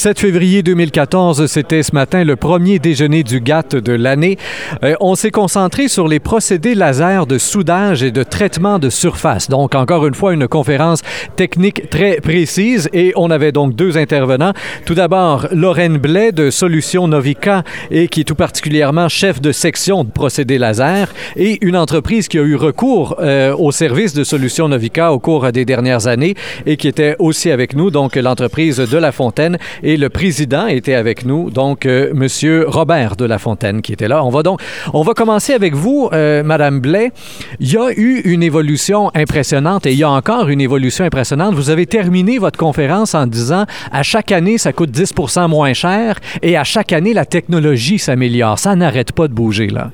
7 0.00 0.18
février 0.18 0.62
2014, 0.62 1.44
c'était 1.44 1.82
ce 1.82 1.94
matin 1.94 2.24
le 2.24 2.34
premier 2.34 2.78
déjeuner 2.78 3.22
du 3.22 3.38
GATT 3.38 3.76
de 3.76 3.92
l'année. 3.92 4.38
Euh, 4.82 4.94
on 4.98 5.14
s'est 5.14 5.30
concentré 5.30 5.88
sur 5.88 6.08
les 6.08 6.20
procédés 6.20 6.74
laser 6.74 7.26
de 7.26 7.36
soudage 7.36 8.02
et 8.02 8.10
de 8.10 8.22
traitement 8.22 8.78
de 8.78 8.88
surface. 8.88 9.50
Donc, 9.50 9.74
encore 9.74 10.06
une 10.06 10.14
fois, 10.14 10.32
une 10.32 10.48
conférence 10.48 11.02
technique 11.36 11.90
très 11.90 12.16
précise 12.22 12.88
et 12.94 13.12
on 13.14 13.30
avait 13.30 13.52
donc 13.52 13.74
deux 13.74 13.98
intervenants. 13.98 14.54
Tout 14.86 14.94
d'abord, 14.94 15.48
Lorraine 15.52 15.98
Blais 15.98 16.32
de 16.32 16.48
Solutions 16.48 17.06
Novica 17.06 17.62
et 17.90 18.08
qui 18.08 18.22
est 18.22 18.24
tout 18.24 18.34
particulièrement 18.34 19.10
chef 19.10 19.42
de 19.42 19.52
section 19.52 20.04
de 20.04 20.10
procédés 20.10 20.56
laser 20.56 21.12
et 21.36 21.58
une 21.60 21.76
entreprise 21.76 22.26
qui 22.26 22.38
a 22.38 22.42
eu 22.42 22.56
recours 22.56 23.16
euh, 23.18 23.54
au 23.54 23.70
service 23.70 24.14
de 24.14 24.24
Solutions 24.24 24.68
Novica 24.68 25.12
au 25.12 25.18
cours 25.18 25.52
des 25.52 25.66
dernières 25.66 26.06
années 26.06 26.36
et 26.64 26.78
qui 26.78 26.88
était 26.88 27.16
aussi 27.18 27.50
avec 27.50 27.74
nous, 27.76 27.90
donc 27.90 28.16
l'entreprise 28.16 28.78
de 28.78 28.96
La 28.96 29.12
Fontaine 29.12 29.58
le 29.96 30.08
président 30.08 30.66
était 30.66 30.94
avec 30.94 31.24
nous, 31.24 31.50
donc 31.50 31.86
euh, 31.86 32.12
Monsieur 32.14 32.64
Robert 32.66 33.16
de 33.16 33.24
La 33.24 33.38
Fontaine 33.38 33.82
qui 33.82 33.92
était 33.92 34.08
là. 34.08 34.24
On 34.24 34.30
va 34.30 34.42
donc, 34.42 34.60
on 34.92 35.02
va 35.02 35.14
commencer 35.14 35.52
avec 35.52 35.74
vous, 35.74 36.08
euh, 36.12 36.42
Madame 36.42 36.80
Blais. 36.80 37.12
Il 37.60 37.72
y 37.72 37.76
a 37.76 37.90
eu 37.92 38.20
une 38.24 38.42
évolution 38.42 39.10
impressionnante 39.14 39.86
et 39.86 39.92
il 39.92 39.98
y 39.98 40.02
a 40.02 40.10
encore 40.10 40.48
une 40.48 40.60
évolution 40.60 41.04
impressionnante. 41.04 41.54
Vous 41.54 41.70
avez 41.70 41.86
terminé 41.86 42.38
votre 42.38 42.58
conférence 42.58 43.14
en 43.14 43.26
disant 43.26 43.64
à 43.92 44.02
chaque 44.02 44.32
année 44.32 44.58
ça 44.58 44.72
coûte 44.72 44.90
10 44.90 45.14
moins 45.48 45.72
cher 45.72 46.18
et 46.42 46.56
à 46.56 46.64
chaque 46.64 46.92
année 46.92 47.14
la 47.14 47.24
technologie 47.24 47.98
s'améliore. 47.98 48.58
Ça 48.58 48.76
n'arrête 48.76 49.12
pas 49.12 49.28
de 49.28 49.32
bouger 49.32 49.68
là. 49.68 49.90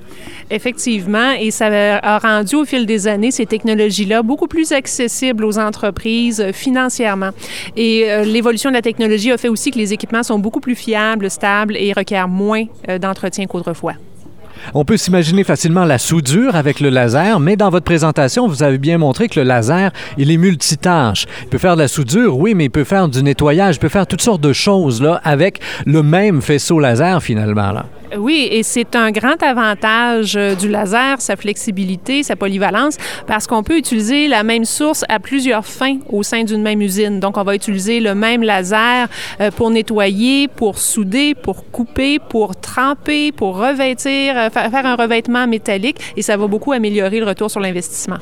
Effectivement, 0.50 1.32
et 1.32 1.50
ça 1.50 1.66
a 2.02 2.18
rendu 2.18 2.54
au 2.54 2.64
fil 2.64 2.86
des 2.86 3.08
années 3.08 3.32
ces 3.32 3.46
technologies-là 3.46 4.22
beaucoup 4.22 4.46
plus 4.46 4.70
accessibles 4.70 5.44
aux 5.44 5.58
entreprises 5.58 6.52
financièrement. 6.52 7.30
Et 7.76 8.04
euh, 8.08 8.24
l'évolution 8.24 8.70
de 8.70 8.74
la 8.74 8.82
technologie 8.82 9.32
a 9.32 9.38
fait 9.38 9.48
aussi 9.48 9.72
que 9.72 9.78
les 9.78 9.92
équipements 9.92 10.22
sont 10.22 10.38
beaucoup 10.38 10.60
plus 10.60 10.76
fiables, 10.76 11.30
stables 11.30 11.76
et 11.76 11.92
requièrent 11.92 12.28
moins 12.28 12.64
euh, 12.88 12.98
d'entretien 12.98 13.46
qu'autrefois. 13.46 13.94
On 14.74 14.84
peut 14.84 14.96
s'imaginer 14.96 15.44
facilement 15.44 15.84
la 15.84 15.98
soudure 15.98 16.56
avec 16.56 16.80
le 16.80 16.88
laser, 16.88 17.40
mais 17.40 17.56
dans 17.56 17.70
votre 17.70 17.84
présentation, 17.84 18.46
vous 18.46 18.62
avez 18.62 18.78
bien 18.78 18.98
montré 18.98 19.28
que 19.28 19.40
le 19.40 19.46
laser, 19.46 19.90
il 20.18 20.30
est 20.30 20.36
multitâche. 20.36 21.26
Il 21.42 21.48
peut 21.48 21.58
faire 21.58 21.76
de 21.76 21.82
la 21.82 21.88
soudure, 21.88 22.38
oui, 22.38 22.54
mais 22.54 22.64
il 22.64 22.70
peut 22.70 22.84
faire 22.84 23.08
du 23.08 23.22
nettoyage, 23.22 23.76
il 23.76 23.78
peut 23.78 23.88
faire 23.88 24.06
toutes 24.06 24.22
sortes 24.22 24.40
de 24.40 24.52
choses 24.52 25.02
là, 25.02 25.20
avec 25.24 25.60
le 25.84 26.02
même 26.02 26.42
faisceau 26.42 26.80
laser 26.80 27.22
finalement. 27.22 27.72
Là. 27.72 27.86
Oui, 28.16 28.48
et 28.50 28.62
c'est 28.62 28.94
un 28.94 29.10
grand 29.10 29.42
avantage 29.42 30.36
euh, 30.36 30.54
du 30.54 30.68
laser, 30.68 31.20
sa 31.20 31.34
flexibilité, 31.34 32.22
sa 32.22 32.36
polyvalence, 32.36 32.96
parce 33.26 33.46
qu'on 33.46 33.64
peut 33.64 33.76
utiliser 33.76 34.28
la 34.28 34.44
même 34.44 34.64
source 34.64 35.04
à 35.08 35.18
plusieurs 35.18 35.66
fins 35.66 35.98
au 36.08 36.22
sein 36.22 36.44
d'une 36.44 36.62
même 36.62 36.80
usine. 36.80 37.18
Donc, 37.18 37.36
on 37.36 37.42
va 37.42 37.54
utiliser 37.54 37.98
le 37.98 38.14
même 38.14 38.42
laser 38.42 39.08
euh, 39.40 39.50
pour 39.50 39.70
nettoyer, 39.70 40.46
pour 40.46 40.78
souder, 40.78 41.34
pour 41.34 41.68
couper, 41.70 42.18
pour 42.18 42.54
tremper, 42.54 43.32
pour 43.32 43.56
revêtir, 43.56 44.34
euh, 44.36 44.45
faire 44.50 44.86
un 44.86 44.96
revêtement 44.96 45.46
métallique, 45.46 45.98
et 46.16 46.22
ça 46.22 46.36
va 46.36 46.46
beaucoup 46.46 46.72
améliorer 46.72 47.20
le 47.20 47.26
retour 47.26 47.50
sur 47.50 47.60
l'investissement. 47.60 48.18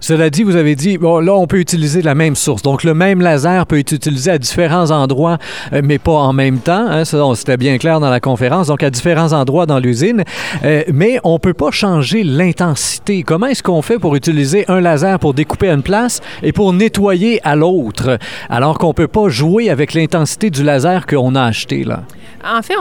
Cela 0.00 0.30
dit, 0.30 0.42
vous 0.42 0.56
avez 0.56 0.76
dit, 0.76 0.98
là, 1.00 1.34
on 1.34 1.46
peut 1.46 1.58
utiliser 1.58 2.02
la 2.02 2.14
même 2.14 2.36
source. 2.36 2.62
Donc, 2.62 2.84
le 2.84 2.94
même 2.94 3.20
laser 3.20 3.66
peut 3.66 3.78
être 3.78 3.92
utilisé 3.92 4.30
à 4.30 4.38
différents 4.38 4.90
endroits, 4.90 5.38
euh, 5.72 5.80
mais 5.82 5.98
pas 5.98 6.12
en 6.12 6.32
même 6.32 6.58
temps. 6.58 6.86
Hein, 6.88 7.04
C'était 7.04 7.56
bien 7.56 7.78
clair 7.78 8.00
dans 8.00 8.10
la 8.10 8.20
conférence. 8.20 8.68
Donc, 8.68 8.82
à 8.82 8.90
différents 8.90 9.32
endroits 9.32 9.66
dans 9.66 9.78
l'usine. 9.78 10.24
Euh, 10.64 10.82
mais 10.92 11.18
on 11.24 11.34
ne 11.34 11.38
peut 11.38 11.54
pas 11.54 11.70
changer 11.70 12.22
l'intensité. 12.22 13.22
Comment 13.22 13.46
est-ce 13.46 13.62
qu'on 13.62 13.82
fait 13.82 13.98
pour 13.98 14.14
utiliser 14.14 14.64
un 14.68 14.80
laser 14.80 15.18
pour 15.18 15.34
découper 15.34 15.68
une 15.68 15.82
place 15.82 16.20
et 16.42 16.52
pour 16.52 16.72
nettoyer 16.72 17.40
à 17.44 17.56
l'autre, 17.56 18.18
alors 18.48 18.78
qu'on 18.78 18.88
ne 18.88 18.92
peut 18.92 19.08
pas 19.08 19.28
jouer 19.28 19.70
avec 19.70 19.94
l'intensité 19.94 20.50
du 20.50 20.62
laser 20.62 21.06
qu'on 21.06 21.34
a 21.34 21.42
acheté, 21.44 21.84
là? 21.84 22.02
En 22.42 22.62
fait, 22.62 22.74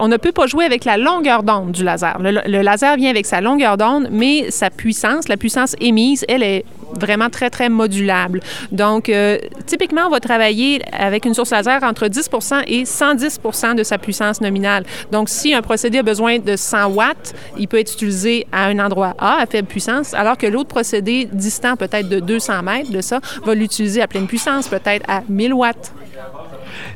on 0.00 0.08
ne 0.08 0.16
peut 0.16 0.32
pas 0.32 0.46
jouer 0.46 0.64
avec 0.64 0.84
la 0.84 0.96
longueur 0.96 1.44
d'onde 1.44 1.70
du 1.70 1.84
laser. 1.84 2.18
Le, 2.20 2.40
le 2.44 2.62
laser 2.62 2.96
vient 2.96 3.10
avec 3.10 3.24
sa 3.24 3.40
longueur 3.40 3.76
d'onde, 3.76 4.08
mais 4.10 4.50
sa 4.50 4.68
puissance, 4.68 5.28
la 5.28 5.36
puissance 5.36 5.76
émise, 5.80 6.24
elle 6.28 6.42
est 6.42 6.45
vraiment 6.92 7.30
très, 7.30 7.50
très 7.50 7.68
modulable. 7.68 8.40
Donc, 8.72 9.08
euh, 9.08 9.38
typiquement, 9.66 10.02
on 10.06 10.10
va 10.10 10.20
travailler 10.20 10.80
avec 10.92 11.24
une 11.24 11.34
source 11.34 11.50
laser 11.50 11.82
entre 11.82 12.08
10 12.08 12.30
et 12.66 12.84
110% 12.84 13.74
de 13.74 13.82
sa 13.82 13.98
puissance 13.98 14.40
nominale. 14.40 14.84
Donc, 15.10 15.28
si 15.28 15.54
un 15.54 15.62
procédé 15.62 15.98
a 15.98 16.02
besoin 16.02 16.38
de 16.38 16.56
100 16.56 16.86
watts, 16.88 17.34
il 17.58 17.68
peut 17.68 17.78
être 17.78 17.92
utilisé 17.92 18.46
à 18.52 18.66
un 18.66 18.78
endroit 18.78 19.14
A, 19.18 19.42
à 19.42 19.46
faible 19.46 19.68
puissance, 19.68 20.14
alors 20.14 20.36
que 20.36 20.46
l'autre 20.46 20.68
procédé 20.68 21.28
distant 21.32 21.76
peut-être 21.76 22.08
de 22.08 22.20
200 22.20 22.62
mètres 22.62 22.90
de 22.90 23.00
ça 23.00 23.20
va 23.44 23.54
l'utiliser 23.54 24.02
à 24.02 24.06
pleine 24.06 24.26
puissance, 24.26 24.68
peut-être 24.68 25.04
à 25.08 25.22
1000 25.28 25.54
watts. 25.54 25.92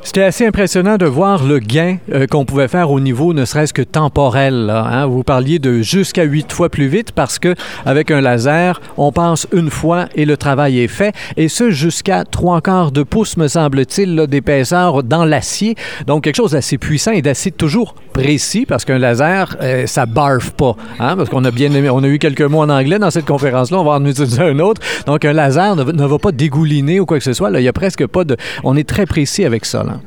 C'était 0.02 0.22
assez 0.22 0.46
impressionnant 0.46 0.96
de 0.96 1.06
voir 1.06 1.44
le 1.44 1.58
gain 1.58 1.98
euh, 2.12 2.26
qu'on 2.26 2.44
pouvait 2.44 2.68
faire 2.68 2.90
au 2.90 3.00
niveau 3.00 3.32
ne 3.34 3.44
serait-ce 3.44 3.72
que 3.72 3.82
temporel. 3.82 4.70
Hein. 4.70 5.06
Vous 5.06 5.22
parliez 5.22 5.58
de 5.58 5.82
jusqu'à 5.82 6.24
huit 6.24 6.50
fois 6.52 6.68
plus 6.68 6.88
vite 6.88 7.12
parce 7.12 7.38
que 7.38 7.54
avec 7.84 8.10
un 8.10 8.20
laser, 8.20 8.80
on 8.96 9.12
passe 9.12 9.46
une 9.52 9.70
fois 9.70 10.06
et 10.14 10.24
le 10.24 10.36
travail 10.36 10.80
est 10.80 10.88
fait. 10.88 11.14
Et 11.36 11.48
ce, 11.48 11.70
jusqu'à 11.70 12.24
trois 12.24 12.60
quarts 12.60 12.92
de 12.92 13.02
pouce, 13.02 13.36
me 13.36 13.48
semble-t-il, 13.48 14.26
d'épaisseur 14.26 15.02
dans 15.02 15.24
l'acier. 15.24 15.74
Donc, 16.06 16.24
quelque 16.24 16.36
chose 16.36 16.52
d'assez 16.52 16.78
puissant 16.78 17.12
et 17.12 17.22
d'assez 17.22 17.50
toujours 17.50 17.94
précis 18.12 18.66
parce 18.66 18.84
qu'un 18.84 18.98
laser, 18.98 19.56
euh, 19.62 19.86
ça 19.86 20.06
barfe 20.06 20.50
pas. 20.50 20.76
Hein? 20.98 21.16
Parce 21.16 21.28
qu'on 21.28 21.44
a 21.44 21.50
bien 21.50 21.70
on 21.90 22.02
a 22.02 22.08
eu 22.08 22.18
quelques 22.18 22.42
mots 22.42 22.62
en 22.62 22.68
anglais 22.68 22.98
dans 22.98 23.10
cette 23.10 23.26
conférence-là, 23.26 23.78
on 23.78 23.84
va 23.84 23.92
en 23.92 24.04
utiliser 24.04 24.42
un 24.42 24.58
autre. 24.58 24.80
Donc, 25.06 25.24
un 25.24 25.32
laser 25.32 25.76
ne, 25.76 26.06
va 26.06 26.18
pas 26.18 26.32
dégouliner 26.32 27.00
ou 27.00 27.06
quoi 27.06 27.18
que 27.18 27.24
ce 27.24 27.32
soit. 27.32 27.50
Il 27.50 27.62
y 27.62 27.68
a 27.68 27.72
presque 27.72 28.06
pas 28.06 28.24
de... 28.24 28.36
On 28.64 28.76
est 28.76 28.88
très 28.88 29.06
précis 29.06 29.44
avec 29.44 29.64
ça. 29.64 29.69
Là. 29.74 30.00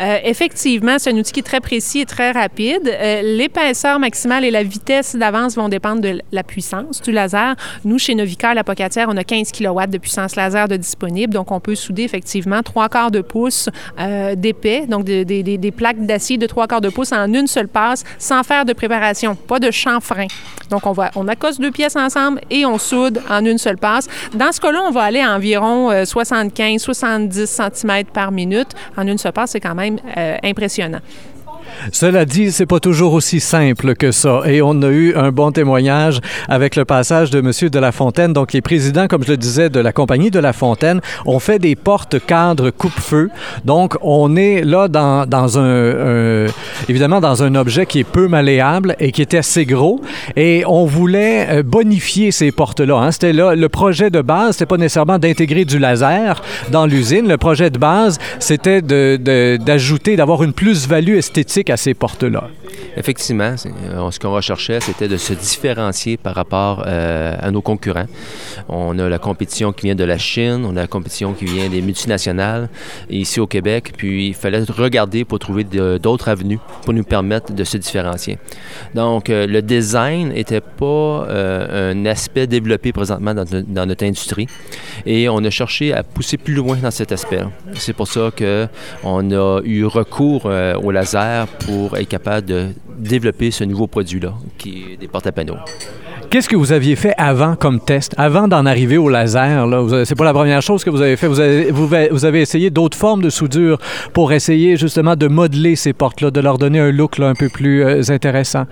Euh, 0.00 0.18
effectivement, 0.24 0.98
c'est 0.98 1.12
un 1.12 1.16
outil 1.18 1.32
qui 1.32 1.40
est 1.40 1.44
très 1.44 1.60
précis 1.60 2.00
et 2.00 2.06
très 2.06 2.30
rapide. 2.30 2.88
Euh, 2.88 3.20
l'épaisseur 3.22 3.98
maximale 3.98 4.44
et 4.44 4.50
la 4.50 4.62
vitesse 4.62 5.14
d'avance 5.14 5.56
vont 5.56 5.68
dépendre 5.68 6.00
de 6.00 6.20
la 6.32 6.42
puissance 6.42 7.02
du 7.02 7.12
laser. 7.12 7.54
Nous, 7.84 7.98
chez 7.98 8.14
Novica, 8.14 8.54
la 8.54 8.64
Pocatière, 8.64 9.08
on 9.10 9.16
a 9.16 9.24
15 9.24 9.52
kW 9.52 9.86
de 9.88 9.98
puissance 9.98 10.36
laser 10.36 10.68
de 10.68 10.76
disponible, 10.76 11.34
donc 11.34 11.50
on 11.50 11.60
peut 11.60 11.74
souder 11.74 12.04
effectivement 12.04 12.62
trois 12.62 12.88
quarts 12.88 13.10
de 13.10 13.20
pouce 13.20 13.68
euh, 13.98 14.34
d'épais, 14.34 14.86
donc 14.86 15.04
des 15.04 15.72
plaques 15.76 16.06
d'acier 16.06 16.38
de 16.38 16.46
trois 16.46 16.66
quarts 16.66 16.80
de 16.80 16.88
pouce 16.88 17.12
en 17.12 17.32
une 17.32 17.46
seule 17.46 17.68
passe, 17.68 18.04
sans 18.18 18.42
faire 18.42 18.64
de 18.64 18.72
préparation, 18.72 19.34
pas 19.34 19.58
de 19.58 19.70
chanfrein. 19.70 20.26
Donc 20.70 20.86
on 20.86 20.92
va, 20.92 21.10
on 21.16 21.28
accoste 21.28 21.60
deux 21.60 21.72
pièces 21.72 21.96
ensemble 21.96 22.40
et 22.50 22.64
on 22.64 22.78
soude 22.78 23.20
en 23.28 23.44
une 23.44 23.58
seule 23.58 23.76
passe. 23.76 24.08
Dans 24.34 24.52
ce 24.52 24.60
cas-là, 24.60 24.82
on 24.86 24.92
va 24.92 25.02
aller 25.02 25.20
à 25.20 25.34
environ 25.34 25.92
75-70 25.92 27.46
cm 27.46 28.04
par 28.12 28.32
minute. 28.32 28.68
En 28.96 29.06
une 29.06 29.18
seule 29.18 29.32
passe, 29.32 29.50
c'est 29.50 29.60
quand 29.60 29.74
même 29.74 29.89
euh, 30.16 30.36
impressionnant. 30.42 31.00
Cela 31.92 32.24
dit, 32.24 32.52
c'est 32.52 32.66
pas 32.66 32.80
toujours 32.80 33.12
aussi 33.12 33.40
simple 33.40 33.94
que 33.94 34.12
ça. 34.12 34.42
Et 34.46 34.62
on 34.62 34.82
a 34.82 34.88
eu 34.88 35.14
un 35.16 35.30
bon 35.30 35.52
témoignage 35.52 36.20
avec 36.48 36.76
le 36.76 36.84
passage 36.84 37.30
de 37.30 37.38
M. 37.38 37.68
de 37.68 37.78
La 37.78 37.92
Fontaine. 37.92 38.32
Donc, 38.32 38.52
les 38.52 38.60
présidents, 38.60 39.06
comme 39.06 39.24
je 39.24 39.30
le 39.30 39.36
disais, 39.36 39.70
de 39.70 39.80
la 39.80 39.92
compagnie 39.92 40.30
de 40.30 40.38
La 40.38 40.52
Fontaine 40.52 41.00
ont 41.26 41.38
fait 41.38 41.58
des 41.58 41.76
portes-cadres 41.76 42.70
coupe-feu. 42.70 43.30
Donc, 43.64 43.96
on 44.02 44.36
est 44.36 44.62
là 44.62 44.88
dans, 44.88 45.58
un, 45.58 46.46
évidemment, 46.88 47.20
dans 47.20 47.42
un 47.42 47.54
objet 47.54 47.86
qui 47.86 48.00
est 48.00 48.04
peu 48.04 48.28
malléable 48.28 48.96
et 49.00 49.12
qui 49.12 49.22
est 49.22 49.34
assez 49.34 49.64
gros. 49.66 50.00
Et 50.36 50.64
on 50.66 50.86
voulait 50.86 51.46
euh, 51.50 51.62
bonifier 51.62 52.30
ces 52.30 52.52
portes-là. 52.52 52.96
Hein. 52.96 53.12
C'était 53.12 53.32
là, 53.32 53.54
le 53.54 53.68
projet 53.68 54.10
de 54.10 54.20
base, 54.20 54.52
c'était 54.52 54.66
pas 54.66 54.76
nécessairement 54.76 55.18
d'intégrer 55.18 55.64
du 55.64 55.78
laser 55.78 56.42
dans 56.70 56.86
l'usine. 56.86 57.28
Le 57.28 57.36
projet 57.36 57.70
de 57.70 57.78
base, 57.78 58.18
c'était 58.38 58.80
d'ajouter, 58.82 60.16
d'avoir 60.16 60.42
une 60.42 60.52
plus-value 60.52 61.16
esthétique 61.16 61.59
à 61.68 61.76
ces 61.76 61.94
portes-là? 61.94 62.48
Effectivement, 62.96 63.54
euh, 63.66 64.10
ce 64.10 64.18
qu'on 64.18 64.32
recherchait, 64.32 64.80
c'était 64.80 65.08
de 65.08 65.16
se 65.16 65.32
différencier 65.32 66.16
par 66.16 66.34
rapport 66.34 66.84
euh, 66.86 67.36
à 67.40 67.50
nos 67.50 67.62
concurrents. 67.62 68.06
On 68.68 68.98
a 68.98 69.08
la 69.08 69.18
compétition 69.18 69.72
qui 69.72 69.86
vient 69.86 69.94
de 69.94 70.04
la 70.04 70.18
Chine, 70.18 70.64
on 70.66 70.76
a 70.76 70.82
la 70.82 70.86
compétition 70.86 71.32
qui 71.32 71.44
vient 71.44 71.68
des 71.68 71.82
multinationales 71.82 72.68
ici 73.08 73.38
au 73.38 73.46
Québec, 73.46 73.92
puis 73.96 74.28
il 74.28 74.34
fallait 74.34 74.62
regarder 74.68 75.24
pour 75.24 75.38
trouver 75.38 75.64
d'autres 75.64 76.28
avenues 76.28 76.58
pour 76.84 76.92
nous 76.92 77.04
permettre 77.04 77.52
de 77.52 77.64
se 77.64 77.76
différencier. 77.76 78.38
Donc, 78.94 79.30
euh, 79.30 79.46
le 79.46 79.62
design 79.62 80.30
n'était 80.30 80.60
pas 80.60 81.26
un 81.30 82.06
aspect 82.06 82.46
développé 82.46 82.92
présentement 82.92 83.34
dans, 83.34 83.44
dans, 83.44 83.86
notre 83.86 84.04
industrie 84.04 84.46
et 85.06 85.28
on 85.28 85.38
a 85.44 85.50
cherché 85.50 85.92
à 85.92 86.02
pousser 86.02 86.36
plus 86.36 86.54
loin 86.54 86.76
dans 86.76 86.90
cet 86.90 87.12
aspect. 87.12 87.40
C'est 87.74 87.92
pour 87.92 88.08
ça 88.08 88.30
qu'on 88.36 89.30
a 89.30 89.60
eu 89.64 89.84
recours 89.84 90.46
au 90.46 90.90
laser 90.90 91.46
pour 91.66 91.96
être 91.96 92.08
capable 92.08 92.46
de 92.46 92.68
développer 92.98 93.50
ce 93.50 93.64
nouveau 93.64 93.86
produit-là, 93.86 94.34
qui 94.58 94.84
est 94.92 94.96
des 94.96 95.08
portes 95.08 95.26
à 95.26 95.32
panneaux. 95.32 95.56
Qu'est-ce 96.30 96.48
que 96.48 96.54
vous 96.54 96.70
aviez 96.70 96.94
fait 96.94 97.12
avant 97.18 97.56
comme 97.56 97.80
test, 97.80 98.14
avant 98.16 98.46
d'en 98.46 98.64
arriver 98.64 98.96
au 98.96 99.08
laser? 99.08 99.66
C'est 100.04 100.14
pas 100.14 100.24
la 100.24 100.32
première 100.32 100.62
chose 100.62 100.84
que 100.84 100.90
vous 100.90 101.02
avez 101.02 101.16
fait. 101.16 101.26
Vous 101.26 101.40
avez, 101.40 101.72
vous 101.72 102.24
avez 102.24 102.40
essayé 102.40 102.70
d'autres 102.70 102.96
formes 102.96 103.20
de 103.20 103.30
soudure 103.30 103.78
pour 104.12 104.32
essayer 104.32 104.76
justement 104.76 105.16
de 105.16 105.26
modeler 105.26 105.74
ces 105.74 105.92
portes-là, 105.92 106.30
de 106.30 106.40
leur 106.40 106.58
donner 106.58 106.78
un 106.78 106.92
look 106.92 107.18
un 107.18 107.34
peu 107.34 107.48
plus 107.48 107.82
euh, 107.82 108.02
intéressant. 108.10 108.66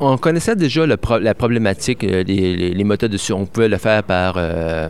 On 0.00 0.16
connaissait 0.16 0.56
déjà 0.56 0.86
la 0.86 0.96
problématique, 1.34 2.04
euh, 2.04 2.22
les, 2.24 2.84
méthodes 2.84 3.12
de 3.12 3.32
On 3.32 3.46
pouvait 3.46 3.68
le 3.68 3.76
faire 3.76 4.02
par, 4.02 4.34
euh, 4.36 4.88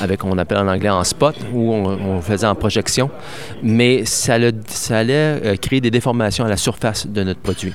avec, 0.00 0.24
on 0.24 0.38
appelle 0.38 0.58
en 0.58 0.68
anglais 0.68 0.88
en 0.88 1.04
spot, 1.04 1.34
ou 1.52 1.72
on, 1.72 2.20
faisait 2.20 2.46
en 2.46 2.54
projection, 2.54 3.10
mais 3.62 4.04
ça, 4.04 4.36
ça 4.68 4.98
allait 4.98 5.14
euh, 5.14 5.56
créer 5.56 5.80
des 5.80 5.90
déformations 5.90 6.44
à 6.44 6.48
la 6.48 6.56
surface 6.56 7.06
de 7.06 7.22
notre 7.22 7.40
produit. 7.40 7.72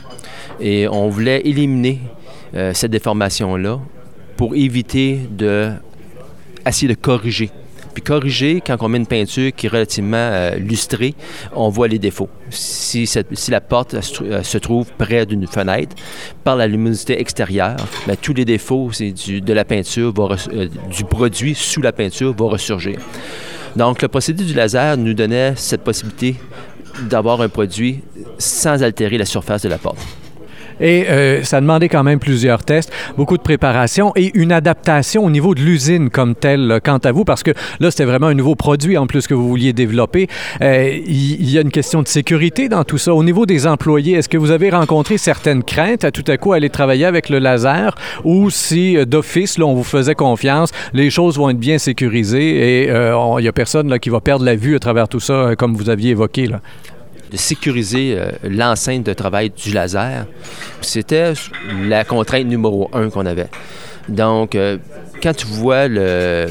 Et 0.60 0.88
on 0.88 1.10
voulait 1.10 1.42
éliminer 1.42 2.00
cette 2.74 2.92
déformation-là 2.92 3.80
pour 4.38 4.56
éviter 4.56 5.20
de 5.30 5.72
de 6.66 6.94
corriger 6.96 7.50
puis 7.98 8.04
corriger, 8.04 8.62
quand 8.64 8.78
on 8.82 8.90
met 8.90 9.00
une 9.00 9.08
peinture 9.08 9.52
qui 9.56 9.66
est 9.66 9.70
relativement 9.70 10.18
euh, 10.18 10.56
lustrée, 10.58 11.16
on 11.56 11.70
voit 11.70 11.88
les 11.88 11.98
défauts. 11.98 12.30
Si, 12.52 13.08
si 13.08 13.50
la 13.52 13.60
porte 13.60 13.96
euh, 14.22 14.44
se 14.44 14.58
trouve 14.60 14.86
près 15.00 15.26
d'une 15.26 15.48
fenêtre, 15.48 15.96
par 16.44 16.58
la 16.58 16.68
luminosité 16.68 17.20
extérieure, 17.20 17.78
bien, 18.06 18.16
tous 18.22 18.36
les 18.36 18.46
défauts 18.46 18.92
de 19.00 19.54
la 19.54 19.66
peinture, 19.66 20.14
euh, 20.20 20.68
du 20.96 21.06
produit 21.06 21.56
sous 21.56 21.82
la 21.82 21.92
peinture, 21.92 22.36
vont 22.36 22.50
ressurgir. 22.50 23.00
Donc, 23.76 24.04
le 24.04 24.10
procédé 24.10 24.44
du 24.44 24.54
laser 24.54 24.96
nous 24.96 25.16
donnait 25.16 25.54
cette 25.56 25.82
possibilité 25.84 26.36
d'avoir 27.10 27.42
un 27.42 27.50
produit 27.50 28.02
sans 28.38 28.84
altérer 28.84 29.18
la 29.18 29.26
surface 29.26 29.64
de 29.64 29.70
la 29.70 29.80
porte. 29.80 29.98
Et 30.80 31.06
euh, 31.10 31.44
ça 31.44 31.62
demandait 31.62 31.90
quand 31.90 32.04
même 32.04 32.20
plusieurs 32.20 32.64
tests, 32.64 32.92
beaucoup 33.18 33.38
de 33.38 33.42
préparation 33.42 34.12
et 34.16 34.32
une 34.36 34.52
adaptation 34.52 35.26
au 35.26 35.30
niveau 35.30 35.56
de 35.56 35.62
l'usine 35.62 36.10
comme 36.10 36.36
telle, 36.36 36.80
quant 36.84 36.98
à 36.98 37.12
vous, 37.12 37.24
parce 37.24 37.44
que 37.44 37.52
là, 37.80 37.92
c'était 37.92 38.06
vraiment 38.06 38.28
un 38.28 38.34
nouveau 38.34 38.56
produit 38.56 38.98
en 38.98 39.08
plus 39.08 39.28
que 39.28 39.34
vous 39.34 39.48
vouliez 39.48 39.74
développer. 39.74 40.28
Euh, 40.62 40.98
il 41.06 41.50
y, 41.50 41.58
a 41.58 41.62
une 41.62 41.72
question 41.72 42.02
de 42.02 42.08
sécurité 42.08 42.70
dans 42.70 42.84
tout 42.84 42.98
ça. 42.98 43.14
Au 43.14 43.24
niveau 43.24 43.46
des 43.46 43.68
employés, 43.68 44.14
est-ce 44.14 44.30
que 44.30 44.38
vous 44.38 44.52
avez 44.52 44.70
rencontré 44.70 45.18
certaines 45.18 45.64
craintes 45.64 46.04
à 46.04 46.12
tout 46.12 46.26
à 46.28 46.38
coup 46.38 46.54
aller 46.54 46.70
travailler 46.70 47.06
avec 47.06 47.30
le 47.30 47.40
laser 47.40 47.96
ou 48.24 48.50
si 48.50 48.98
euh, 48.98 49.06
d'office, 49.06 49.58
là, 49.58 49.66
on 49.66 49.74
vous 49.74 49.84
faisait 49.84 50.16
confiance, 50.16 50.72
les 50.94 51.10
choses 51.10 51.38
vont 51.38 51.50
être 51.50 51.60
bien 51.60 51.78
sécurisées 51.78 52.84
et 52.84 52.88
il 52.88 53.42
n'y 53.42 53.48
a 53.48 53.54
personne 53.54 53.90
là, 53.90 54.00
qui 54.00 54.10
va 54.10 54.22
perdre 54.22 54.46
la 54.46 54.56
vue 54.56 54.76
à 54.76 54.80
travers 54.80 55.08
tout 55.08 55.20
ça, 55.20 55.56
comme 55.58 55.76
vous 55.76 55.90
aviez 55.90 56.12
évoqué? 56.12 56.48
Là? 56.48 56.62
De 57.32 57.38
sécuriser 57.38 58.16
euh, 58.18 58.32
l'enceinte 58.44 59.04
de 59.04 59.14
travail 59.14 59.50
du 59.50 59.72
laser, 59.72 60.26
c'était 60.82 61.34
la 61.84 62.04
contrainte 62.04 62.48
numéro 62.48 62.90
un 62.94 63.10
qu'on 63.10 63.26
avait. 63.26 63.50
Donc, 64.10 64.56
euh, 64.56 64.78
quand 65.22 65.36
tu 65.36 65.46
vois 65.48 65.88
le, 65.88 66.48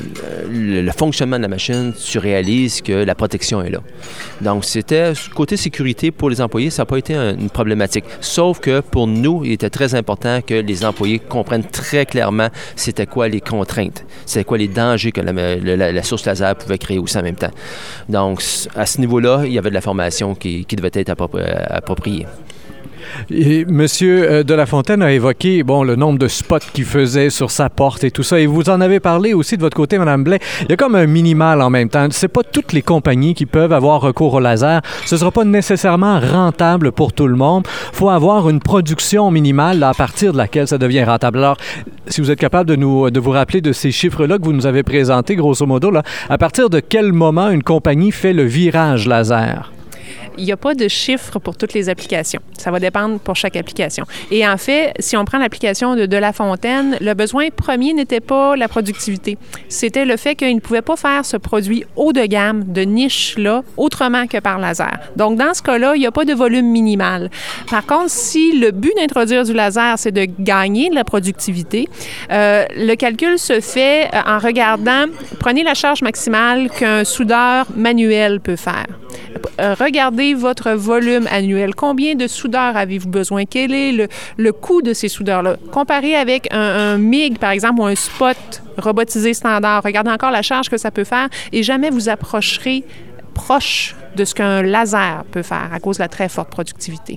fonctionnement 0.96 1.36
de 1.36 1.42
la 1.42 1.48
machine, 1.48 1.92
tu 1.92 2.18
réalises 2.18 2.82
que 2.82 2.92
la 2.92 3.14
protection 3.14 3.62
est 3.62 3.70
là. 3.70 3.80
Donc, 4.40 4.64
c'était 4.64 5.12
côté 5.34 5.56
sécurité 5.56 6.10
pour 6.10 6.30
les 6.30 6.40
employés, 6.40 6.70
ça 6.70 6.82
n'a 6.82 6.86
pas 6.86 6.98
été 6.98 7.14
une 7.14 7.50
problématique. 7.50 8.04
Sauf 8.20 8.60
que 8.60 8.80
pour 8.80 9.06
nous, 9.06 9.44
il 9.44 9.52
était 9.52 9.70
très 9.70 9.94
important 9.94 10.40
que 10.42 10.54
les 10.54 10.84
employés 10.84 11.18
comprennent 11.18 11.64
très 11.64 12.06
clairement 12.06 12.48
c'était 12.74 13.06
quoi 13.06 13.28
les 13.28 13.40
contraintes, 13.40 14.04
c'était 14.24 14.44
quoi 14.44 14.58
les 14.58 14.68
dangers 14.68 15.12
que 15.12 15.20
la, 15.20 16.02
source 16.02 16.24
laser 16.26 16.54
pouvait 16.56 16.78
créer 16.78 16.98
aussi 16.98 17.16
en 17.18 17.22
même 17.22 17.36
temps. 17.36 17.50
Donc, 18.08 18.42
à 18.74 18.86
ce 18.86 19.00
niveau-là, 19.00 19.42
il 19.44 19.52
y 19.52 19.58
avait 19.58 19.70
de 19.70 19.74
la 19.74 19.80
formation 19.80 20.34
qui 20.34 20.66
devait 20.76 20.90
être 20.92 21.10
appropriée. 21.10 22.26
Monsieur 23.30 24.30
euh, 24.30 24.42
de 24.42 24.54
la 24.54 24.66
Fontaine 24.66 25.02
a 25.02 25.12
évoqué 25.12 25.62
bon 25.62 25.82
le 25.82 25.96
nombre 25.96 26.18
de 26.18 26.28
spots 26.28 26.58
qu'il 26.72 26.84
faisait 26.84 27.30
sur 27.30 27.50
sa 27.50 27.68
porte 27.68 28.04
et 28.04 28.10
tout 28.10 28.22
ça. 28.22 28.40
Et 28.40 28.46
vous 28.46 28.68
en 28.68 28.80
avez 28.80 29.00
parlé 29.00 29.34
aussi 29.34 29.56
de 29.56 29.62
votre 29.62 29.76
côté, 29.76 29.98
Madame 29.98 30.24
Blais. 30.24 30.40
Il 30.62 30.70
y 30.70 30.72
a 30.72 30.76
comme 30.76 30.94
un 30.94 31.06
minimal 31.06 31.62
en 31.62 31.70
même 31.70 31.88
temps. 31.88 32.08
C'est 32.10 32.28
pas 32.28 32.42
toutes 32.42 32.72
les 32.72 32.82
compagnies 32.82 33.34
qui 33.34 33.46
peuvent 33.46 33.72
avoir 33.72 34.00
recours 34.00 34.34
au 34.34 34.40
laser. 34.40 34.80
Ce 35.04 35.16
sera 35.16 35.30
pas 35.30 35.44
nécessairement 35.44 36.20
rentable 36.20 36.92
pour 36.92 37.12
tout 37.12 37.26
le 37.26 37.36
monde. 37.36 37.66
Faut 37.92 38.10
avoir 38.10 38.48
une 38.48 38.60
production 38.60 39.30
minimale 39.30 39.82
à 39.82 39.94
partir 39.94 40.32
de 40.32 40.38
laquelle 40.38 40.68
ça 40.68 40.78
devient 40.78 41.04
rentable. 41.04 41.38
Alors, 41.38 41.56
si 42.08 42.20
vous 42.20 42.30
êtes 42.30 42.38
capable 42.38 42.68
de 42.68 42.76
nous 42.76 43.10
de 43.10 43.20
vous 43.20 43.30
rappeler 43.30 43.60
de 43.60 43.72
ces 43.72 43.90
chiffres-là 43.90 44.38
que 44.38 44.44
vous 44.44 44.52
nous 44.52 44.66
avez 44.66 44.82
présentés, 44.82 45.36
grosso 45.36 45.66
modo, 45.66 45.90
là, 45.90 46.02
à 46.28 46.38
partir 46.38 46.70
de 46.70 46.80
quel 46.80 47.12
moment 47.12 47.50
une 47.50 47.62
compagnie 47.62 48.12
fait 48.12 48.32
le 48.32 48.44
virage 48.44 49.06
laser? 49.06 49.72
Il 50.38 50.44
n'y 50.44 50.52
a 50.52 50.56
pas 50.56 50.74
de 50.74 50.88
chiffre 50.88 51.38
pour 51.38 51.56
toutes 51.56 51.74
les 51.74 51.88
applications. 51.88 52.40
Ça 52.58 52.70
va 52.70 52.80
dépendre 52.80 53.18
pour 53.18 53.36
chaque 53.36 53.56
application. 53.56 54.04
Et 54.30 54.46
en 54.46 54.56
fait, 54.56 54.92
si 54.98 55.16
on 55.16 55.24
prend 55.24 55.38
l'application 55.38 55.96
de 55.96 56.16
La 56.16 56.32
Fontaine, 56.32 56.96
le 57.00 57.14
besoin 57.14 57.48
premier 57.50 57.92
n'était 57.92 58.20
pas 58.20 58.56
la 58.56 58.68
productivité. 58.68 59.38
C'était 59.68 60.04
le 60.04 60.16
fait 60.16 60.34
qu'il 60.34 60.54
ne 60.54 60.60
pouvait 60.60 60.82
pas 60.82 60.96
faire 60.96 61.24
ce 61.24 61.36
produit 61.36 61.84
haut 61.96 62.12
de 62.12 62.24
gamme, 62.26 62.64
de 62.72 62.82
niche-là, 62.82 63.62
autrement 63.76 64.26
que 64.26 64.38
par 64.38 64.58
laser. 64.58 64.98
Donc, 65.16 65.38
dans 65.38 65.54
ce 65.54 65.62
cas-là, 65.62 65.94
il 65.96 66.00
n'y 66.00 66.06
a 66.06 66.12
pas 66.12 66.24
de 66.24 66.34
volume 66.34 66.66
minimal. 66.66 67.30
Par 67.70 67.84
contre, 67.86 68.10
si 68.10 68.58
le 68.58 68.70
but 68.70 68.92
d'introduire 68.96 69.44
du 69.44 69.52
laser, 69.52 69.98
c'est 69.98 70.12
de 70.12 70.26
gagner 70.38 70.90
de 70.90 70.94
la 70.94 71.04
productivité, 71.04 71.88
euh, 72.30 72.64
le 72.76 72.94
calcul 72.94 73.38
se 73.38 73.60
fait 73.60 74.08
euh, 74.12 74.20
en 74.26 74.38
regardant, 74.38 75.06
prenez 75.38 75.62
la 75.62 75.74
charge 75.74 76.02
maximale 76.02 76.70
qu'un 76.70 77.04
soudeur 77.04 77.66
manuel 77.74 78.40
peut 78.40 78.56
faire. 78.56 78.86
Euh, 79.60 79.74
regardez 79.78 80.34
votre 80.34 80.72
volume 80.72 81.26
annuel. 81.30 81.74
Combien 81.74 82.14
de 82.14 82.26
soudeurs 82.26 82.76
avez-vous 82.76 83.08
besoin? 83.08 83.44
Quel 83.44 83.72
est 83.72 84.08
le, 84.36 84.52
coût 84.52 84.82
de 84.82 84.92
ces 84.92 85.08
soudeurs-là? 85.08 85.56
Comparé 85.72 86.16
avec 86.16 86.48
un, 86.52 86.98
MIG, 86.98 87.38
par 87.38 87.50
exemple, 87.50 87.80
ou 87.80 87.86
un 87.86 87.94
spot 87.94 88.36
robotisé 88.78 89.34
standard, 89.34 89.82
regardez 89.82 90.10
encore 90.10 90.30
la 90.30 90.42
charge 90.42 90.68
que 90.68 90.76
ça 90.76 90.90
peut 90.90 91.04
faire 91.04 91.28
et 91.52 91.62
jamais 91.62 91.90
vous 91.90 92.08
approcherez 92.08 92.84
proche 93.34 93.94
de 94.16 94.24
ce 94.24 94.34
qu'un 94.34 94.62
laser 94.62 95.24
peut 95.30 95.42
faire 95.42 95.70
à 95.72 95.80
cause 95.80 95.98
de 95.98 96.02
la 96.02 96.08
très 96.08 96.28
forte 96.28 96.50
productivité. 96.50 97.16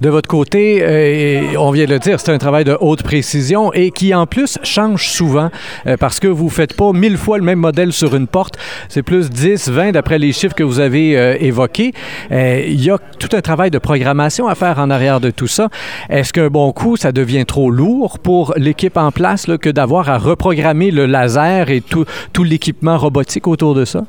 De 0.00 0.08
votre 0.08 0.28
côté, 0.28 0.78
euh, 0.82 1.56
on 1.58 1.70
vient 1.70 1.84
de 1.84 1.90
le 1.90 1.98
dire, 1.98 2.18
c'est 2.18 2.32
un 2.32 2.38
travail 2.38 2.64
de 2.64 2.76
haute 2.80 3.02
précision 3.02 3.72
et 3.72 3.92
qui 3.92 4.12
en 4.12 4.26
plus 4.26 4.58
change 4.64 5.08
souvent 5.08 5.50
euh, 5.86 5.96
parce 5.96 6.18
que 6.18 6.26
vous 6.26 6.46
ne 6.46 6.50
faites 6.50 6.74
pas 6.74 6.92
mille 6.92 7.16
fois 7.16 7.38
le 7.38 7.44
même 7.44 7.60
modèle 7.60 7.92
sur 7.92 8.16
une 8.16 8.26
porte. 8.26 8.56
C'est 8.88 9.02
plus 9.02 9.30
10, 9.30 9.68
20 9.68 9.92
d'après 9.92 10.18
les 10.18 10.32
chiffres 10.32 10.54
que 10.54 10.64
vous 10.64 10.80
avez 10.80 11.16
euh, 11.16 11.36
évoqués. 11.38 11.92
Il 12.30 12.82
y 12.82 12.90
a 12.90 12.98
tout 13.18 13.28
un 13.36 13.40
travail 13.40 13.70
de 13.70 13.78
programmation 13.78 14.48
à 14.48 14.54
faire 14.54 14.78
en 14.78 14.90
arrière 14.90 15.20
de 15.20 15.30
tout 15.30 15.46
ça. 15.46 15.68
Est-ce 16.10 16.32
qu'un 16.32 16.48
bon 16.48 16.72
coup, 16.72 16.96
ça 16.96 17.12
devient 17.12 17.44
trop 17.46 17.70
lourd 17.70 18.18
pour 18.18 18.54
l'équipe 18.56 18.96
en 18.96 19.12
place 19.12 19.46
que 19.60 19.70
d'avoir 19.70 20.08
à 20.08 20.18
reprogrammer 20.18 20.90
le 20.90 21.06
laser 21.06 21.70
et 21.70 21.80
tout, 21.80 22.04
tout 22.32 22.44
l'équipement 22.44 22.98
robotique 22.98 23.46
autour 23.46 23.74
de 23.74 23.84
ça? 23.84 24.04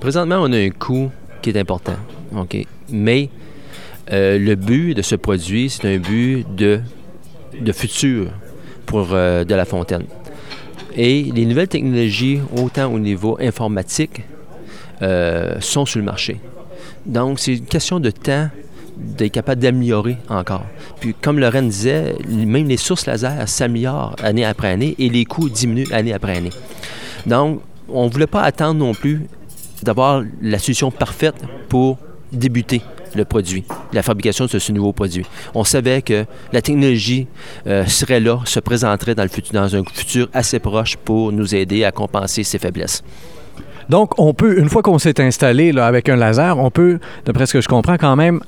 Présentement, 0.00 0.38
on 0.40 0.52
a 0.52 0.56
un 0.58 0.70
coût 0.70 1.10
qui 1.40 1.50
est 1.50 1.58
important. 1.58 1.96
OK? 2.36 2.56
Mais 2.90 3.28
euh, 4.10 4.38
le 4.38 4.54
but 4.56 4.94
de 4.94 5.02
ce 5.02 5.14
produit, 5.14 5.70
c'est 5.70 5.94
un 5.94 5.98
but 5.98 6.44
de, 6.54 6.80
de 7.60 7.72
futur 7.72 8.30
pour 8.86 9.08
euh, 9.12 9.44
De 9.44 9.54
La 9.54 9.64
Fontaine. 9.64 10.04
Et 10.96 11.22
les 11.34 11.46
nouvelles 11.46 11.68
technologies, 11.68 12.40
autant 12.56 12.92
au 12.92 12.98
niveau 12.98 13.38
informatique, 13.40 14.22
euh, 15.00 15.54
sont 15.60 15.86
sur 15.86 15.98
le 15.98 16.04
marché. 16.04 16.40
Donc, 17.06 17.38
c'est 17.38 17.54
une 17.54 17.64
question 17.64 18.00
de 18.00 18.10
temps 18.10 18.48
d'être 18.96 19.32
capable 19.32 19.60
d'améliorer 19.60 20.18
encore. 20.28 20.66
Puis, 21.00 21.14
comme 21.14 21.38
Lorraine 21.38 21.68
disait, 21.68 22.14
même 22.28 22.68
les 22.68 22.76
sources 22.76 23.06
laser 23.06 23.48
s'améliorent 23.48 24.14
année 24.22 24.44
après 24.44 24.68
année 24.68 24.94
et 24.98 25.08
les 25.08 25.24
coûts 25.24 25.48
diminuent 25.48 25.90
année 25.92 26.12
après 26.12 26.36
année. 26.36 26.52
Donc, 27.26 27.62
on 27.88 28.06
ne 28.06 28.10
voulait 28.10 28.26
pas 28.26 28.42
attendre 28.42 28.78
non 28.78 28.94
plus 28.94 29.22
d'avoir 29.82 30.22
la 30.40 30.58
solution 30.58 30.90
parfaite 30.90 31.36
pour 31.68 31.98
débuter 32.32 32.82
le 33.14 33.24
produit, 33.24 33.64
la 33.92 34.02
fabrication 34.02 34.46
de 34.46 34.58
ce 34.58 34.72
nouveau 34.72 34.92
produit. 34.92 35.24
On 35.54 35.64
savait 35.64 36.02
que 36.02 36.24
la 36.52 36.62
technologie 36.62 37.26
euh, 37.66 37.84
serait 37.86 38.20
là, 38.20 38.40
se 38.44 38.60
présenterait 38.60 39.14
dans, 39.14 39.22
le 39.22 39.28
futur, 39.28 39.52
dans 39.54 39.76
un 39.76 39.82
futur 39.84 40.28
assez 40.32 40.58
proche 40.58 40.96
pour 40.96 41.32
nous 41.32 41.54
aider 41.54 41.84
à 41.84 41.92
compenser 41.92 42.44
ces 42.44 42.58
faiblesses. 42.58 43.02
Donc, 43.88 44.18
on 44.18 44.32
peut, 44.32 44.58
une 44.58 44.68
fois 44.68 44.82
qu'on 44.82 44.98
s'est 44.98 45.20
installé 45.20 45.76
avec 45.76 46.08
un 46.08 46.16
laser, 46.16 46.58
on 46.58 46.70
peut, 46.70 46.98
d'après 47.24 47.46
ce 47.46 47.54
que 47.54 47.60
je 47.60 47.68
comprends, 47.68 47.96
quand 47.96 48.16
même 48.16 48.40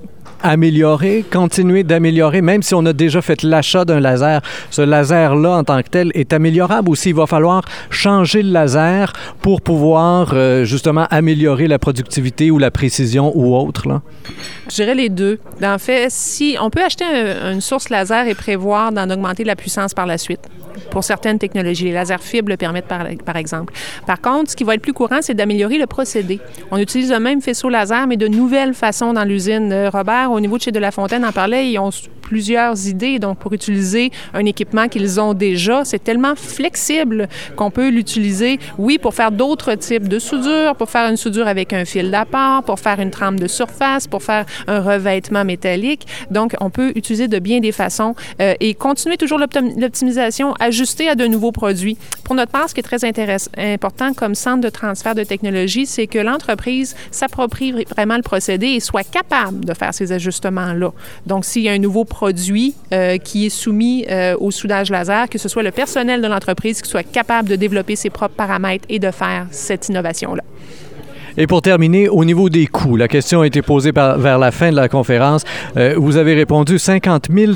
améliorer, 0.45 1.25
continuer 1.31 1.85
d'améliorer, 1.85 2.43
même 2.43 2.63
si 2.63 2.75
on 2.75 2.85
a 2.85 2.93
déjà 2.93 3.23
fait 3.23 3.43
l'achat 3.43 3.85
d'un 3.85 3.99
laser. 3.99 4.43
Ce 4.71 4.83
laser-là, 4.83 5.57
en 5.57 5.65
tant 5.65 5.83
que 5.83 5.89
tel, 5.89 6.11
est 6.15 6.33
améliorable 6.33 6.91
ou 6.91 6.95
s'il 6.95 7.15
va 7.15 7.27
falloir 7.27 7.63
changer 7.91 8.43
le 8.43 8.51
laser 8.51 9.13
pour 9.41 9.63
pouvoir 9.63 10.33
euh, 10.35 10.65
justement 10.65 11.07
améliorer 11.11 11.67
la 11.67 11.79
productivité 11.79 12.51
ou 12.51 12.59
la 12.59 12.71
précision 12.71 13.33
ou 13.35 13.57
autre? 13.57 13.89
Je 14.75 14.83
dirais 14.83 14.97
les 14.97 15.09
deux. 15.09 15.39
En 15.63 15.79
fait, 15.79 16.11
si 16.11 16.57
on 16.61 16.69
peut 16.69 16.83
acheter 16.83 17.05
une 17.05 17.61
source 17.61 17.91
laser 17.91 18.27
et 18.27 18.35
prévoir 18.35 18.91
d'en 18.91 19.09
augmenter 19.09 19.45
la 19.45 19.55
puissance 19.55 19.95
par 19.95 20.05
la 20.05 20.19
suite 20.19 20.49
pour 20.91 21.05
certaines 21.05 21.39
technologies. 21.39 21.85
Les 21.85 21.93
lasers 21.93 22.21
fibres 22.21 22.51
le 22.51 22.57
permettent, 22.57 22.89
par, 22.89 23.37
exemple. 23.37 23.73
Par 24.05 24.21
contre, 24.21 24.51
ce 24.51 24.57
qui 24.57 24.65
va 24.65 24.75
être 24.75 24.83
plus 24.83 24.93
courant, 24.93 25.19
c'est 25.21 25.35
d'améliorer 25.35 25.79
le 25.79 25.87
procédé. 25.87 26.41
On 26.73 26.79
utilise 26.79 27.13
le 27.13 27.21
même 27.21 27.41
faisceau 27.41 27.69
laser, 27.69 28.09
mais 28.09 28.17
de 28.17 28.27
nouvelles 28.27 28.75
façons 28.75 29.13
dans 29.13 29.23
l'usine. 29.23 29.73
Euh, 29.73 29.91
Robert, 29.91 30.33
au 30.33 30.41
niveau 30.41 30.59
de 30.59 30.63
chez 30.63 30.73
De 30.73 30.81
La 30.81 30.91
Fontaine, 30.91 31.25
en 31.25 31.31
parlait, 31.31 31.71
plusieurs 32.25 32.89
idées. 32.89 33.19
Donc, 33.19 33.39
pour 33.39 33.53
utiliser 33.53 34.11
un 34.33 34.45
équipement 34.47 34.89
qu'ils 34.89 35.21
ont 35.21 35.35
déjà, 35.35 35.85
c'est 35.85 36.03
tellement 36.03 36.35
flexible 36.35 37.29
qu'on 37.57 37.71
peut 37.71 37.91
l'utiliser, 37.91 38.59
oui, 38.79 38.99
pour 38.99 39.15
faire 39.15 39.31
d'autres 39.31 39.75
types 39.75 40.09
de 40.09 40.19
soudure, 40.19 40.75
pour 40.75 40.91
faire 40.91 41.09
une 41.09 41.17
soudure 41.17 41.47
avec 41.47 41.73
un 41.73 41.85
fil 41.85 42.11
d'appart, 42.11 42.65
pour 42.65 42.81
faire 42.81 42.99
une 42.99 43.11
trame 43.11 43.39
de 43.39 43.47
surface, 43.47 44.07
pour 44.07 44.23
faire 44.23 44.47
un 44.67 44.81
revêtement 44.81 45.45
métallique. 45.45 46.07
Donc, 46.31 46.55
on 46.61 46.71
peut 46.71 46.93
utiliser 46.97 47.29
de 47.29 47.39
bien 47.39 47.61
des 47.61 47.73
façons 47.73 48.15
euh, 48.41 48.55
et 48.61 48.75
continuer 48.75 49.17
toujours 49.17 49.39
l'optimisation, 49.39 50.55
ajuster 50.55 51.09
à 51.09 51.15
de 51.15 51.27
nouveaux 51.27 51.53
produits. 51.53 51.99
Pour 52.25 52.35
notre 52.35 52.53
part, 52.53 52.69
ce 52.69 52.75
qui 52.75 52.81
est 52.81 52.83
très 52.83 53.05
important 53.59 54.15
comme 54.15 54.35
centre 54.35 54.63
de 54.63 54.71
transfert 54.71 55.15
de 55.15 55.25
technologie, 55.25 55.87
c'est 55.87 56.07
que 56.07 56.19
l'entreprise 56.19 56.97
s'approprie 57.11 57.73
vraiment 57.95 58.17
le 58.17 58.23
procédé 58.23 58.69
et 58.69 58.81
soit 58.81 59.05
capable 59.05 59.65
de 59.65 59.75
faire 59.75 59.93
ces 59.93 60.13
ajustements-là. 60.13 60.91
Donc, 61.27 61.45
s'il 61.45 61.63
y 61.63 61.69
a 61.69 61.73
un 61.73 61.79
nouveau 61.79 62.05
produit 62.15 62.75
euh, 62.93 63.19
qui 63.19 63.47
est 63.47 63.49
soumis 63.51 64.07
euh, 64.09 64.37
au 64.39 64.53
soudage 64.53 64.89
laser, 64.89 65.29
que 65.29 65.37
ce 65.37 65.49
soit 65.49 65.65
le 65.65 65.73
personnel 65.73 66.23
de 66.23 66.29
l'entreprise 66.29 66.81
qui 66.81 66.89
soit 66.89 67.03
capable 67.03 67.49
de 67.49 67.57
développer 67.57 67.97
ses 67.97 68.09
propres 68.09 68.37
paramètres 68.37 68.85
et 68.89 69.01
de 69.01 69.11
faire 69.11 69.49
cette 69.51 69.89
innovation-là. 69.89 70.45
Et 71.37 71.49
pour 71.49 71.61
terminer, 71.61 72.09
au 72.09 72.25
niveau 72.25 72.49
des 72.49 72.69
coûts, 72.69 72.97
la 72.97 73.09
question 73.09 73.41
a 73.41 73.47
été 73.49 73.63
posée 73.63 73.91
vers 73.93 74.39
la 74.39 74.53
fin 74.53 74.71
de 74.71 74.77
la 74.77 74.89
conférence. 74.89 75.43
Euh, 75.77 75.95
vous 75.97 76.17
avez 76.17 76.35
répondu 76.35 76.79
50 76.79 77.27
000 77.35 77.53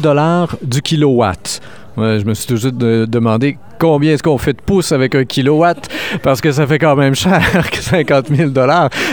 du 0.62 0.82
kilowatt. 0.82 1.60
Je 1.98 2.24
me 2.24 2.34
suis 2.34 2.46
toujours 2.46 2.72
demandé 2.72 3.58
combien 3.78 4.12
est-ce 4.14 4.22
qu'on 4.22 4.38
fait 4.38 4.52
de 4.52 4.60
pouces 4.60 4.92
avec 4.92 5.14
un 5.14 5.24
kilowatt, 5.24 5.88
parce 6.22 6.40
que 6.40 6.50
ça 6.52 6.66
fait 6.66 6.78
quand 6.78 6.96
même 6.96 7.14
cher 7.14 7.70
que 7.70 7.78
50 7.78 8.28
000 8.28 8.50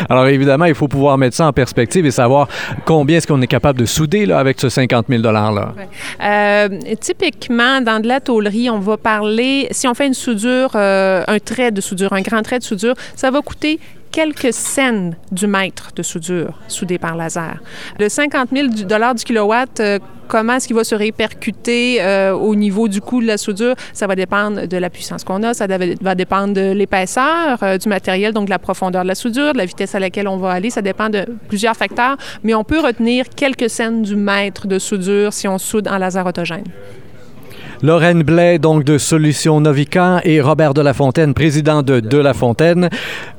Alors 0.09 0.27
évidemment, 0.27 0.65
il 0.65 0.75
faut 0.75 0.87
pouvoir 0.87 1.17
mettre 1.17 1.35
ça 1.35 1.47
en 1.47 1.53
perspective 1.53 2.05
et 2.05 2.11
savoir 2.11 2.47
combien 2.85 3.17
est-ce 3.17 3.27
qu'on 3.27 3.41
est 3.41 3.47
capable 3.47 3.79
de 3.79 3.85
souder 3.85 4.25
là, 4.25 4.39
avec 4.39 4.59
ce 4.59 4.69
50 4.69 5.05
000 5.09 5.21
$-là. 5.21 5.73
Typiquement, 6.99 7.81
dans 7.81 8.01
de 8.01 8.07
la 8.07 8.19
tôlerie, 8.19 8.69
on 8.69 8.79
va 8.79 8.97
parler, 8.97 9.67
si 9.71 9.87
on 9.87 9.93
fait 9.93 10.07
une 10.07 10.13
soudure, 10.13 10.71
euh, 10.75 11.23
un 11.27 11.39
trait 11.39 11.71
de 11.71 11.81
soudure, 11.81 12.13
un 12.13 12.21
grand 12.21 12.41
trait 12.41 12.59
de 12.59 12.63
soudure, 12.63 12.95
ça 13.15 13.31
va 13.31 13.41
coûter 13.41 13.79
quelques 14.11 14.53
cents 14.53 15.11
du 15.31 15.45
mètre 15.45 15.91
de 15.93 16.01
soudure 16.01 16.53
soudé 16.67 16.97
par 16.97 17.17
laser. 17.17 17.57
Le 17.99 18.07
50 18.07 18.49
000 18.53 18.67
du 18.69 19.23
kilowatt, 19.25 19.79
euh, 19.79 19.99
comment 20.27 20.53
est-ce 20.53 20.67
qu'il 20.67 20.75
va 20.75 20.83
se 20.83 20.95
répercuter 20.95 22.01
euh, 22.01 22.33
au 22.33 22.55
niveau 22.55 22.87
du 22.87 23.01
coût 23.01 23.21
de 23.21 23.27
la 23.27 23.37
soudure? 23.37 23.75
Ça 23.93 24.07
va 24.07 24.15
dépendre 24.15 24.67
de 24.67 24.77
la 24.77 24.89
puissance 24.89 25.23
qu'on 25.23 25.43
a, 25.43 25.53
ça 25.53 25.67
va 25.67 26.15
dépendre 26.15 26.53
de 26.53 26.71
l'épaisseur 26.71 27.57
euh, 27.63 27.77
du 27.77 27.89
matériel, 27.89 28.33
donc 28.33 28.45
de 28.45 28.49
la 28.49 28.59
profondeur 28.59 29.03
de 29.03 29.07
la 29.07 29.15
soudure, 29.15 29.53
de 29.53 29.57
la 29.57 29.65
vitesse 29.65 29.95
à 29.95 29.99
laquelle 29.99 30.27
on 30.27 30.37
va 30.37 30.51
aller. 30.51 30.69
Ça 30.69 30.81
dépend 30.81 31.09
de 31.09 31.25
plusieurs 31.47 31.75
facteurs, 31.75 32.17
mais 32.43 32.53
on 32.53 32.63
peut 32.63 32.79
retenir 32.79 33.29
quelques 33.29 33.69
cents 33.69 33.91
du 33.91 34.15
mètre 34.15 34.67
de 34.67 34.79
soudure 34.79 35.33
si 35.33 35.47
on 35.47 35.57
soude 35.57 35.87
en 35.87 35.97
laser 35.97 36.25
autogène. 36.25 36.65
Lorraine 37.81 38.23
Blais, 38.23 38.59
donc 38.59 38.83
de 38.83 38.97
Solutions 38.97 39.59
Novica, 39.59 40.21
et 40.23 40.41
Robert 40.41 40.73
de 40.73 40.81
la 40.81 40.93
Fontaine, 40.93 41.33
président 41.33 41.83
de 41.83 41.99
De 41.99 42.17
la 42.17 42.33
Fontaine. 42.33 42.89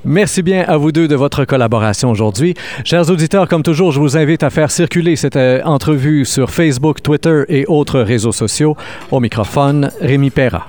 Merci 0.04 0.42
bien 0.42 0.64
à 0.66 0.76
vous 0.76 0.92
deux 0.92 1.08
de 1.08 1.16
votre 1.16 1.44
collaboration 1.44 2.10
aujourd'hui. 2.10 2.54
Chers 2.84 3.10
auditeurs, 3.10 3.48
comme 3.48 3.62
toujours, 3.62 3.92
je 3.92 4.00
vous 4.00 4.16
invite 4.16 4.42
à 4.42 4.50
faire 4.50 4.70
circuler 4.70 5.16
cette 5.16 5.36
euh, 5.36 5.62
entrevue 5.64 6.24
sur 6.24 6.50
Facebook, 6.50 7.02
Twitter 7.02 7.44
et 7.48 7.66
autres 7.66 8.00
réseaux 8.00 8.32
sociaux. 8.32 8.76
Au 9.10 9.20
microphone, 9.20 9.90
Rémi 10.00 10.30
Perra. 10.30 10.66